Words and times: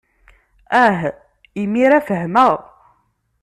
Ah, 0.83 1.01
imir-a 1.61 1.99
fehmeɣ. 2.07 2.55